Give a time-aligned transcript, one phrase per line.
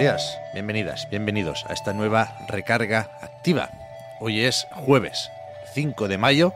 [0.00, 3.68] días, bienvenidas, bienvenidos a esta nueva recarga activa.
[4.18, 5.30] Hoy es jueves
[5.74, 6.54] 5 de mayo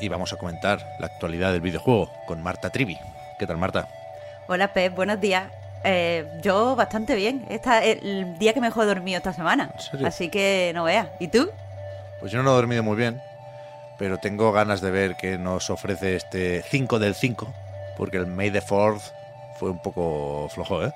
[0.00, 2.96] y vamos a comentar la actualidad del videojuego con Marta Trivi.
[3.40, 3.88] ¿Qué tal, Marta?
[4.46, 5.50] Hola, Pep, buenos días.
[5.82, 7.44] Eh, yo bastante bien.
[7.48, 9.74] Este es el día que mejor he dormido esta semana.
[10.04, 11.08] Así que no veas.
[11.18, 11.50] ¿Y tú?
[12.20, 13.20] Pues yo no he dormido muy bien,
[13.98, 17.52] pero tengo ganas de ver qué nos ofrece este 5 del 5,
[17.96, 19.12] porque el May the 4th
[19.56, 20.92] fue un poco flojo, ¿eh?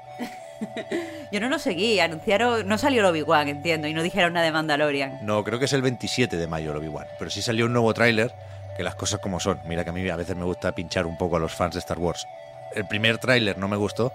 [1.35, 1.99] Yo no lo seguí.
[1.99, 2.69] Anunciaron.
[2.69, 3.89] No salió el Obi-Wan, entiendo.
[3.89, 5.19] Y no dijeron nada de Mandalorian.
[5.23, 7.93] No, creo que es el 27 de mayo el Obi-Wan, pero sí salió un nuevo
[7.93, 8.33] tráiler,
[8.77, 9.59] que las cosas como son.
[9.65, 11.81] Mira que a mí a veces me gusta pinchar un poco a los fans de
[11.81, 12.29] Star Wars.
[12.73, 14.13] El primer tráiler no me gustó,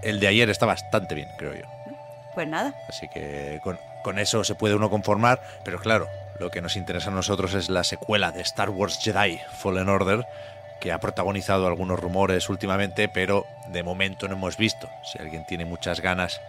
[0.00, 1.64] el de ayer está bastante bien, creo yo.
[2.32, 2.72] Pues nada.
[2.88, 7.10] Así que con, con eso se puede uno conformar, pero claro, lo que nos interesa
[7.10, 10.26] a nosotros es la secuela de Star Wars Jedi Fallen Order,
[10.80, 14.88] que ha protagonizado algunos rumores últimamente, pero de momento no hemos visto.
[15.04, 16.40] Si alguien tiene muchas ganas,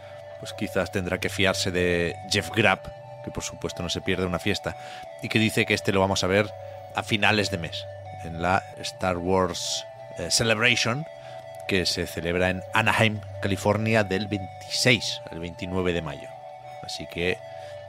[0.43, 2.85] pues quizás tendrá que fiarse de Jeff Grapp,
[3.23, 4.75] que por supuesto no se pierde una fiesta,
[5.21, 6.51] y que dice que este lo vamos a ver
[6.95, 7.85] a finales de mes,
[8.25, 9.85] en la Star Wars
[10.17, 11.05] eh, Celebration,
[11.69, 16.27] que se celebra en Anaheim, California, del 26 al 29 de mayo.
[16.81, 17.37] Así que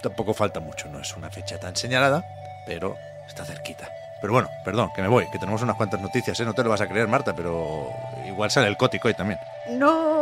[0.00, 2.24] tampoco falta mucho, no es una fecha tan señalada,
[2.68, 3.88] pero está cerquita.
[4.20, 6.44] Pero bueno, perdón, que me voy, que tenemos unas cuantas noticias, ¿eh?
[6.44, 7.90] No te lo vas a creer, Marta, pero
[8.24, 9.40] igual sale el cótico hoy también.
[9.70, 10.13] ¡No!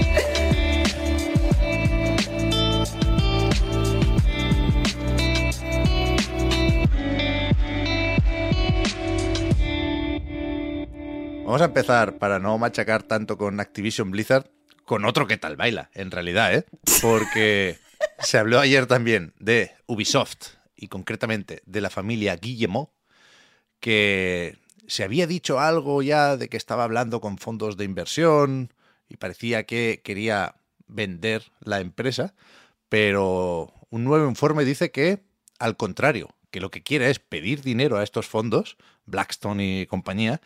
[11.46, 14.50] Vamos a empezar, para no machacar tanto con Activision Blizzard,
[14.86, 16.66] con otro que tal baila, en realidad, ¿eh?
[17.02, 17.78] Porque
[18.20, 22.90] se habló ayer también de Ubisoft y concretamente de la familia Guillemot,
[23.80, 24.58] que
[24.88, 28.74] se había dicho algo ya de que estaba hablando con fondos de inversión
[29.10, 30.56] y parecía que quería
[30.88, 32.34] vender la empresa,
[32.90, 35.24] pero un nuevo informe dice que,
[35.60, 40.42] al contrario, que lo que quiere es pedir dinero a estos fondos, Blackstone y compañía,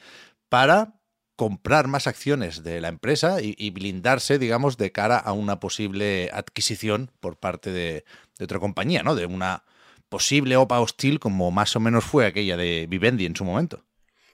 [0.49, 0.93] para
[1.35, 7.11] comprar más acciones de la empresa y, blindarse, digamos, de cara a una posible adquisición
[7.19, 8.05] por parte de,
[8.39, 9.13] de otra compañía, ¿no?
[9.13, 9.63] De una
[10.09, 13.83] posible OPA hostil como más o menos fue aquella de Vivendi en su momento.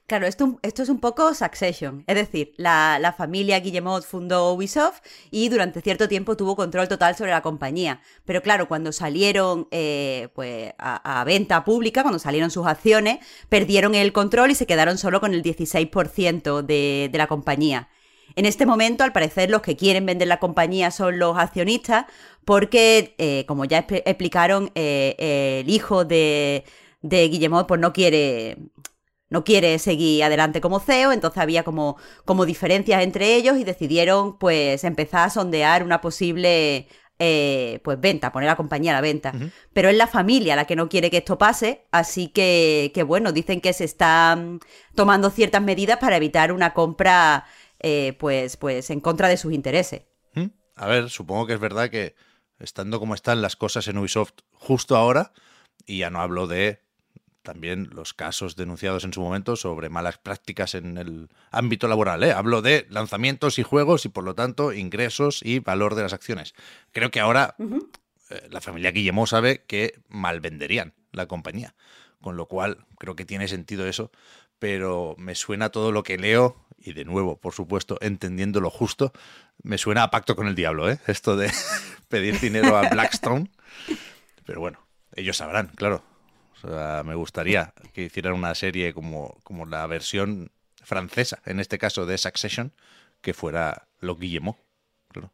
[0.06, 2.04] Claro, esto, es un poco Succession.
[2.06, 5.00] Es decir, la, familia Guillemot fundó Ubisoft
[5.30, 8.02] y durante cierto tiempo tuvo control total sobre la compañía.
[8.26, 14.12] Pero claro, cuando salieron eh, pues, a, venta pública, cuando salieron sus acciones, perdieron el
[14.12, 17.88] control y se quedaron solo con el 16% de, de la compañía.
[18.36, 22.04] En este momento, al parecer, los que quieren vender la compañía son los accionistas,
[22.44, 26.64] porque, eh, como ya expl- explicaron, eh, el hijo de,
[27.00, 28.58] de Guillemot pues, no quiere
[29.34, 34.38] no quiere seguir adelante como CEO, entonces había como, como diferencias entre ellos y decidieron
[34.38, 36.86] pues empezar a sondear una posible
[37.18, 39.32] eh, pues venta, poner la compañía a la venta.
[39.72, 43.32] Pero es la familia la que no quiere que esto pase, así que, que bueno,
[43.32, 44.60] dicen que se están
[44.94, 47.44] tomando ciertas medidas para evitar una compra
[47.80, 50.02] eh, pues, pues en contra de sus intereses.
[50.34, 50.46] ¿Mm?
[50.76, 52.14] A ver, supongo que es verdad que
[52.60, 55.32] estando como están las cosas en Ubisoft justo ahora,
[55.86, 56.83] y ya no hablo de
[57.44, 62.24] también los casos denunciados en su momento sobre malas prácticas en el ámbito laboral.
[62.24, 62.32] ¿eh?
[62.32, 66.54] Hablo de lanzamientos y juegos y por lo tanto ingresos y valor de las acciones.
[66.90, 67.54] Creo que ahora
[68.30, 71.74] eh, la familia Guillemot sabe que malvenderían la compañía,
[72.20, 74.10] con lo cual creo que tiene sentido eso,
[74.58, 79.12] pero me suena todo lo que leo y de nuevo, por supuesto, entendiendo lo justo,
[79.62, 80.98] me suena a pacto con el diablo, ¿eh?
[81.06, 81.52] Esto de
[82.08, 83.50] pedir dinero a Blackstone.
[84.44, 84.80] Pero bueno,
[85.14, 86.02] ellos sabrán, claro.
[86.62, 90.50] O sea, me gustaría que hicieran una serie como, como la versión
[90.82, 92.72] francesa, en este caso de Succession,
[93.20, 94.56] que fuera lo Guillemot.
[95.12, 95.32] Claro.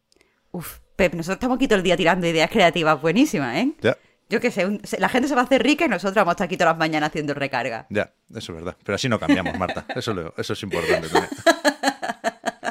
[0.52, 3.72] Uf, Pep, nosotros estamos aquí todo el día tirando ideas creativas buenísimas, ¿eh?
[3.80, 3.96] Ya,
[4.28, 6.34] Yo qué sé, un- la gente se va a hacer rica y nosotros vamos a
[6.34, 7.86] estar aquí todas las mañanas haciendo recarga.
[7.90, 8.76] ya, eso es verdad.
[8.84, 9.84] Pero así no cambiamos, Marta.
[9.96, 11.30] Eso, lo- eso es importante también.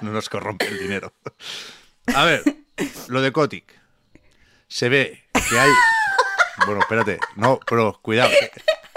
[0.01, 1.13] No nos corrompe el dinero.
[2.15, 2.43] A ver,
[3.09, 3.77] lo de Kotick.
[4.69, 5.69] Se ve que hay.
[6.65, 7.19] Bueno, espérate.
[7.35, 8.31] No, pero cuidado.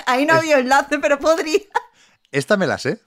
[0.06, 1.60] Ahí no había enlace, pero podría.
[2.30, 3.00] Esta me la sé.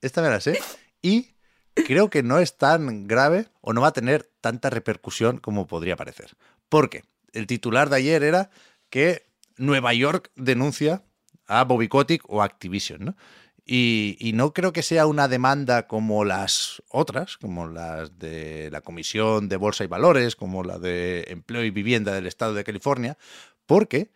[0.00, 0.58] esta me la sé.
[1.02, 1.34] Y
[1.74, 5.96] creo que no es tan grave o no va a tener tanta repercusión como podría
[5.96, 6.36] parecer.
[6.68, 8.50] Porque el titular de ayer era
[8.90, 9.26] que
[9.56, 11.02] Nueva York denuncia
[11.46, 13.16] a Bobby Kotick o Activision, ¿no?
[13.66, 18.80] Y, y, no creo que sea una demanda como las otras, como las de la
[18.80, 23.16] Comisión de Bolsa y Valores, como la de Empleo y Vivienda del Estado de California,
[23.70, 24.10] porque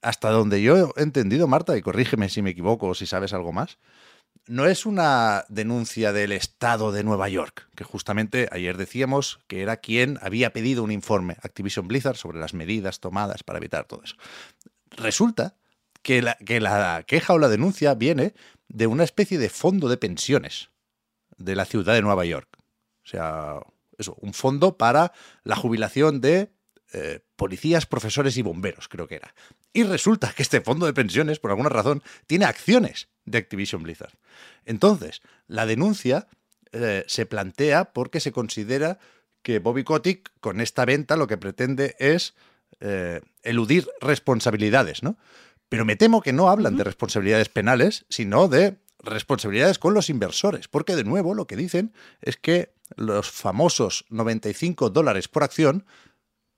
[0.00, 3.52] hasta donde yo he entendido, Marta, y corrígeme si me equivoco o si sabes algo
[3.52, 3.76] más,
[4.46, 9.76] no es una denuncia del Estado de Nueva York, que justamente ayer decíamos que era
[9.76, 14.16] quien había pedido un informe Activision Blizzard sobre las medidas tomadas para evitar todo eso.
[14.92, 15.58] Resulta
[16.00, 18.32] que la, que la queja o la denuncia viene
[18.68, 20.70] de una especie de fondo de pensiones
[21.36, 22.48] de la ciudad de Nueva York.
[23.04, 23.60] O sea,
[23.98, 25.12] eso, un fondo para
[25.44, 26.52] la jubilación de
[26.94, 29.34] eh, policías, profesores y bomberos, creo que era.
[29.72, 34.12] Y resulta que este fondo de pensiones, por alguna razón, tiene acciones de Activision Blizzard.
[34.66, 36.26] Entonces, la denuncia
[36.72, 38.98] eh, se plantea porque se considera
[39.42, 42.34] que Bobby Kotick, con esta venta, lo que pretende es
[42.80, 45.16] eh, eludir responsabilidades, ¿no?
[45.68, 50.66] Pero me temo que no hablan de responsabilidades penales, sino de responsabilidades con los inversores,
[50.66, 55.86] porque de nuevo lo que dicen es que los famosos 95 dólares por acción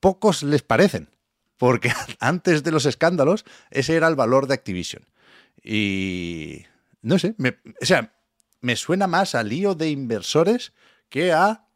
[0.01, 1.09] pocos les parecen,
[1.57, 5.05] porque antes de los escándalos ese era el valor de Activision.
[5.63, 6.65] Y
[7.03, 8.13] no sé, me, o sea,
[8.61, 10.73] me suena más a lío de inversores
[11.09, 11.67] que a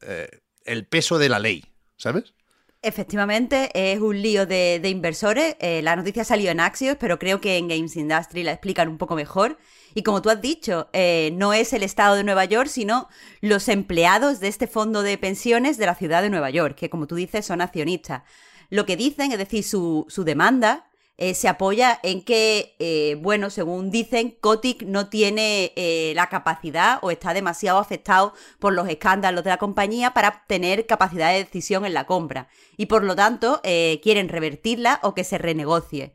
[0.00, 0.28] eh,
[0.64, 1.64] el peso de la ley,
[1.96, 2.34] ¿sabes?
[2.82, 5.56] Efectivamente, es un lío de, inversores.
[5.60, 8.98] Eh, la noticia salió en Axios, pero creo que en Games Industry la explican un
[8.98, 9.56] poco mejor.
[9.94, 13.08] Y como tú has dicho, eh, no es el Estado de Nueva York, sino
[13.40, 17.06] los empleados de este fondo de pensiones de la ciudad de Nueva York, que como
[17.06, 18.22] tú dices son accionistas.
[18.70, 23.50] Lo que dicen, es decir, su, su demanda eh, se apoya en que, eh, bueno,
[23.50, 25.72] según dicen, Kotick no tiene
[26.16, 31.30] la capacidad o está demasiado afectado por los escándalos de la compañía para tener capacidad
[31.32, 32.48] de decisión en la compra.
[32.78, 36.14] Y por lo tanto, quieren revertirla o que se renegocie.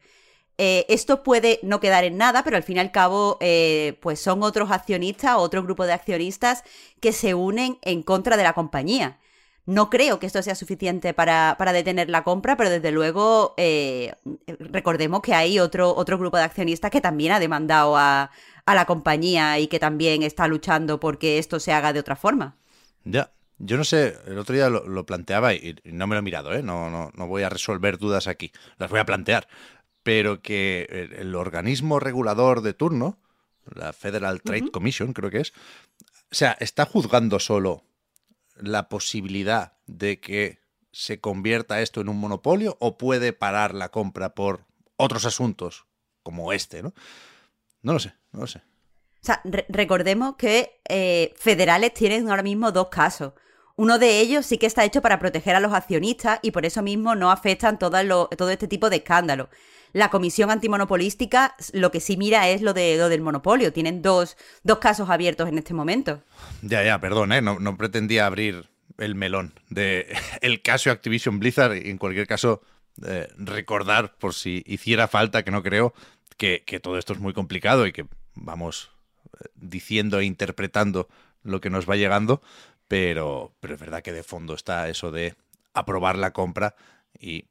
[0.57, 3.38] Esto puede no quedar en nada, pero al fin y al cabo,
[4.01, 6.63] pues son otros accionistas, otro grupo de accionistas
[7.00, 9.19] que se unen en contra de la compañía.
[9.68, 14.13] No creo que esto sea suficiente para, detener la compra, pero desde luego eh,
[14.59, 18.31] recordemos que hay otro, otro grupo de accionistas que también ha demandado a,
[18.65, 22.56] la compañía y que también está luchando porque esto se haga de otra forma.
[23.03, 26.53] Ya, yo no sé, el otro día lo, planteaba y, no me lo he mirado,
[26.53, 26.63] ¿eh?
[26.63, 29.50] no, no, no voy a resolver dudas aquí, las voy a plantear,
[30.07, 33.19] pero que el, el organismo regulador de turno,
[33.75, 35.51] la Federal Trade Commission creo que es,
[36.31, 37.83] o sea, está juzgando solo
[38.56, 40.59] la posibilidad de que
[40.94, 44.65] se convierta esto en un monopolio o puede parar la compra por
[44.95, 45.88] otros asuntos
[46.24, 46.94] como este, ¿no?
[47.81, 48.60] No lo sé, no lo sé.
[48.60, 53.33] O sea, recordemos que eh, federales tienen ahora mismo dos casos.
[53.75, 56.81] Uno de ellos sí que está hecho para proteger a los accionistas y por eso
[56.81, 59.50] mismo no afectan todo, todo este tipo de escándalos.
[59.94, 63.74] La comisión antimonopolística lo que sí mira es lo, de, lo del monopolio.
[63.74, 66.22] Tienen dos, dos casos abiertos en este momento.
[66.62, 67.42] Ya, ya, perdón, ¿eh?
[67.42, 70.07] no, no pretendía abrir el melón de
[70.42, 72.62] el caso Activision Blizzard y en cualquier caso
[73.06, 75.94] eh, recordar por si hiciera falta, que no creo,
[76.38, 78.92] que, que, todo esto es muy complicado y que vamos
[79.39, 81.07] eh, diciendo e interpretando
[81.44, 82.41] lo que nos va llegando,
[82.88, 85.36] pero, pero es verdad que de fondo está eso de
[85.74, 86.75] aprobar la compra
[87.20, 87.46] y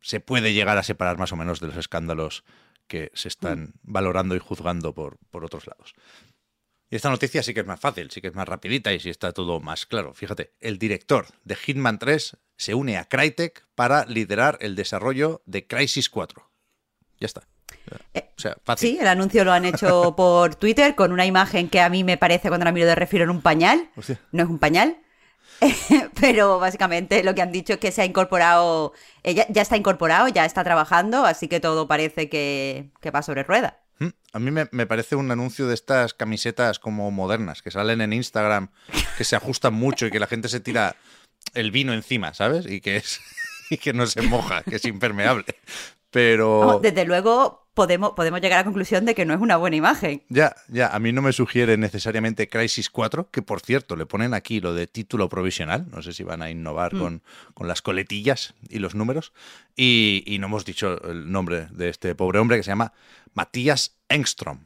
[0.00, 2.44] se puede llegar a separar más o menos de los escándalos
[2.86, 5.94] que se están valorando y juzgando por, por otros lados.
[6.90, 9.10] Y esta noticia sí que es más fácil, sí que es más rapidita y sí
[9.10, 10.14] está todo más claro.
[10.14, 15.66] Fíjate, el director de Hitman 3 se une a Crytek para liderar el desarrollo de
[15.66, 16.50] Crisis 4.
[17.20, 17.46] Ya está.
[18.14, 18.90] Eh, o sea, fácil.
[18.90, 22.16] Sí, el anuncio lo han hecho por Twitter con una imagen que a mí me
[22.16, 23.90] parece cuando la miro de refiero en un pañal.
[24.32, 24.98] No es un pañal.
[26.20, 30.28] Pero básicamente lo que han dicho es que se ha incorporado, ella ya está incorporado,
[30.28, 33.80] ya está trabajando, así que todo parece que, que va sobre rueda.
[33.98, 38.12] Mm, a mí me, parece un anuncio de estas camisetas como modernas, que salen en
[38.12, 38.70] Instagram,
[39.16, 40.96] que se ajustan mucho y que la gente se tira
[41.54, 42.66] el vino encima, ¿sabes?
[42.66, 43.20] Y que es
[43.70, 45.44] y que no se moja, que es impermeable.
[46.10, 46.80] Pero.
[46.82, 50.24] desde luego, podemos, podemos llegar a la conclusión de que no es una buena imagen.
[50.28, 54.34] Ya, ya, a mí no me sugiere necesariamente Crisis 4, que por cierto, le ponen
[54.34, 55.86] aquí lo de título provisional.
[55.92, 56.98] No sé si van a innovar mm.
[56.98, 57.22] con,
[57.54, 59.32] con, las coletillas y los números.
[59.76, 62.94] Y, y, no hemos dicho el nombre de este pobre hombre que se llama
[63.32, 64.64] Matías Engstrom.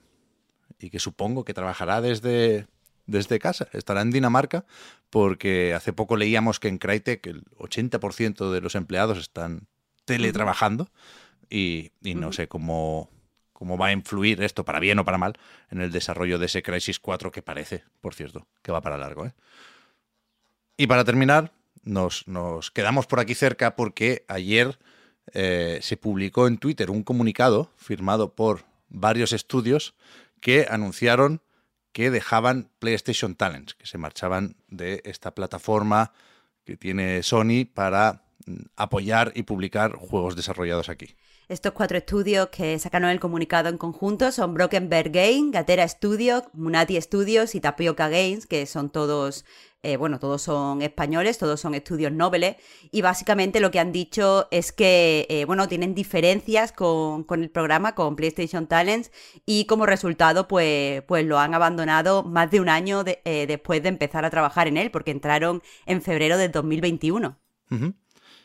[0.80, 2.66] Y que supongo que trabajará desde,
[3.04, 3.68] desde casa.
[3.72, 4.64] Estará en Dinamarca
[5.10, 9.66] porque hace poco leíamos que en Crytek el 80% de los empleados están
[10.06, 10.88] teletrabajando
[11.52, 13.10] y, no sé cómo,
[13.52, 15.34] cómo va a influir esto, para bien o para mal,
[15.70, 19.26] en el desarrollo de ese Crisis 4 que parece, por cierto, que va para largo.
[19.26, 19.34] ¿eh?
[20.78, 24.78] Y para terminar, nos, nos, quedamos por aquí cerca porque ayer
[25.34, 29.94] eh, se publicó en Twitter un comunicado firmado por varios estudios
[30.40, 31.42] que anunciaron
[31.92, 36.12] que dejaban PlayStation Talents, que se marchaban de esta plataforma
[36.64, 38.21] que tiene Sony para
[38.76, 41.16] apoyar y publicar juegos desarrollados aquí.
[41.48, 46.44] Estos cuatro estudios que sacaron el comunicado en conjunto son Broken Bear Game, Gatera Studios,
[46.52, 49.44] Munati Studios y Tapioca Games, que son todos
[49.84, 52.54] eh, bueno, todos son españoles, todos son estudios nobles,
[52.92, 57.96] y básicamente lo que han dicho es que, eh, bueno, tienen diferencias con, el programa,
[57.96, 59.10] con PlayStation Talents,
[59.44, 63.88] y como resultado, pues, pues lo han abandonado más de un año eh, después de
[63.88, 67.38] empezar a trabajar en él, porque entraron en febrero del 2021.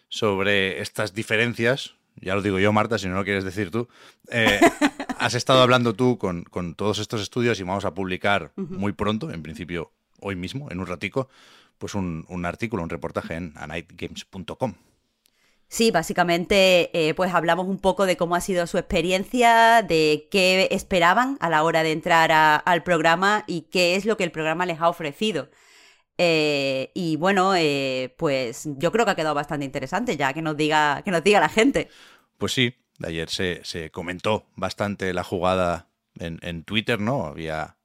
[0.09, 3.87] Sobre estas diferencias, ya lo digo yo, Marta, si no lo quieres decir tú,
[5.19, 9.43] has estado hablando tú con, todos estos estudios y vamos a publicar muy pronto, en
[9.43, 11.29] principio hoy mismo, en un ratico,
[11.77, 14.75] pues un, artículo, un reportaje en anightgames.com.
[15.69, 20.69] Sí, básicamente eh, pues hablamos un poco de cómo ha sido su experiencia, de qué
[20.71, 24.65] esperaban a la hora de entrar al programa y qué es lo que el programa
[24.65, 25.49] les ha ofrecido.
[26.17, 30.57] Eh, y bueno, eh, pues yo creo que ha quedado bastante interesante ya que nos
[30.57, 31.89] diga, que nos diga la gente.
[32.37, 37.25] Pues sí, ayer se, se comentó bastante la jugada en, en Twitter, ¿no?
[37.25, 37.77] Había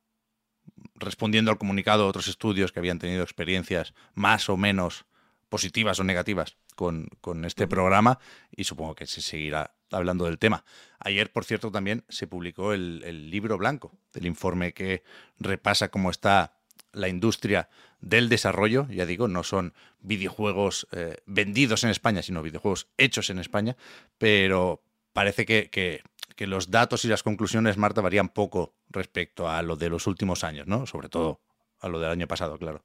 [0.95, 5.05] respondiendo al comunicado otros estudios que habían tenido experiencias más o menos
[5.49, 8.19] positivas o negativas con, este programa
[8.57, 10.65] y supongo que se seguirá hablando del tema.
[10.99, 15.03] Ayer, por cierto, también se publicó el, libro blanco del informe que
[15.39, 16.55] repasa cómo está
[16.92, 17.68] la industria
[18.00, 23.38] del desarrollo, ya digo, no son videojuegos eh, vendidos en España, sino videojuegos hechos en
[23.38, 23.76] España,
[24.18, 24.82] pero
[25.12, 29.88] parece que que los datos y las conclusiones, Marta, varían poco respecto a lo de
[29.88, 30.87] los últimos años, ¿no?
[30.87, 31.40] Sobre todo
[31.80, 32.84] a lo del año pasado, claro.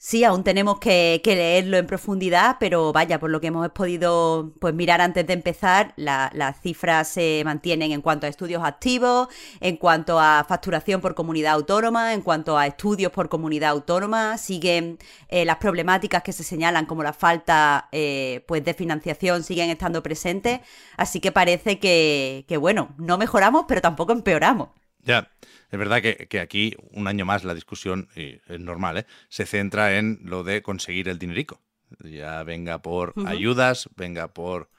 [0.00, 4.72] Sí, aún tenemos que, leerlo en profundidad, pero vaya, por lo que hemos podido pues,
[4.72, 9.26] mirar antes de empezar, las cifras se mantienen en cuanto a estudios activos,
[9.60, 14.98] en cuanto a facturación por comunidad autónoma, en cuanto a estudios por comunidad autónoma, siguen
[15.28, 20.00] eh, las problemáticas que se señalan como la falta eh, pues, de financiación, siguen estando
[20.02, 20.60] presentes,
[20.96, 24.68] así que parece que, bueno, no mejoramos, pero tampoco empeoramos.
[25.00, 25.30] Ya.
[25.70, 29.06] Es verdad que, aquí, un año más, la discusión, y es normal, ¿eh?
[29.28, 31.60] se centra en lo de conseguir el dinerico.
[32.00, 34.70] Ya venga por ayudas, venga por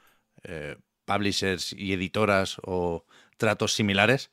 [0.42, 3.04] eh, publishers y editoras o
[3.36, 4.30] tratos similares.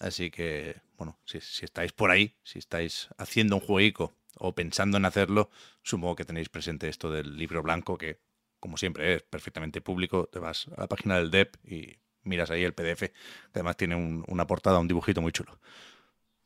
[0.00, 5.04] Así que, bueno, si, estáis por ahí, si estáis haciendo un jueguico o pensando en
[5.04, 5.50] hacerlo,
[5.82, 8.20] supongo que tenéis presente esto del libro blanco que,
[8.60, 10.26] como siempre, es perfectamente público.
[10.26, 13.12] Te vas a la página del DEP y miras ahí el PDF, que
[13.54, 15.58] además tiene una portada, un dibujito muy chulo.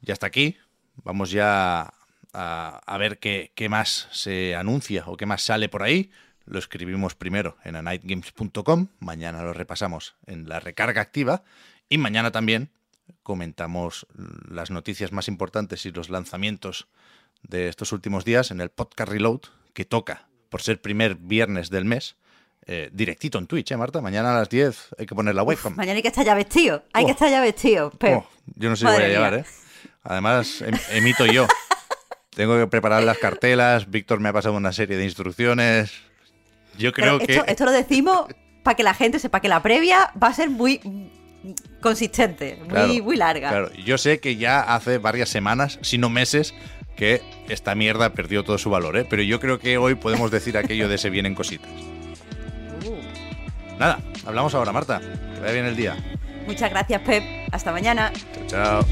[0.00, 0.56] Y hasta aquí.
[0.94, 1.92] Vamos ya
[2.32, 6.10] a, ver qué, más se anuncia o qué más sale por ahí.
[6.44, 8.88] Lo escribimos primero en anightgames.com.
[8.98, 11.44] Mañana lo repasamos en la recarga activa.
[11.88, 12.70] Y mañana también
[13.22, 14.06] comentamos
[14.48, 16.88] las noticias más importantes y los lanzamientos
[17.42, 19.40] de estos últimos días en el podcast Reload,
[19.74, 22.16] que toca, por ser primer viernes del mes,
[22.66, 24.00] eh, directito en Twitch, ¿eh, Marta?
[24.00, 25.74] Mañana a las 10 hay que poner la webcam.
[25.74, 26.84] mañana hay que estar ya vestido.
[26.92, 27.90] Hay que estar ya vestido.
[27.98, 28.18] Pero...
[28.18, 28.26] Oh,
[28.56, 29.44] yo no sé si voy a llevar, ¿eh?
[30.04, 31.46] Además, em, emito yo.
[32.30, 33.90] Tengo que preparar las cartelas.
[33.90, 35.92] Víctor me ha pasado una serie de instrucciones.
[36.78, 37.42] Yo creo que.
[37.46, 38.26] Esto lo decimos
[38.62, 40.80] para que la gente sepa que la previa va a ser muy
[41.80, 43.50] consistente, muy, muy larga.
[43.50, 46.54] Claro, yo sé que ya hace varias semanas, si no meses,
[46.96, 49.06] que esta mierda perdió todo su valor, ¿eh?
[49.08, 51.70] pero yo creo que hoy podemos decir aquello de se vienen cositas.
[53.82, 55.00] Nada, hablamos ahora, Marta.
[55.00, 55.96] Que vaya bien el día.
[56.46, 57.24] Muchas gracias, Pep.
[57.50, 58.12] Hasta mañana.
[58.46, 58.86] Chao, chao.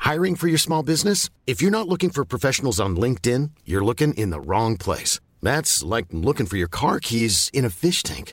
[0.00, 1.30] Hiring for your small business?
[1.46, 5.20] If you're not looking for professionals on LinkedIn, you're looking in the wrong place.
[5.42, 8.32] That's like looking for your car keys in a fish tank.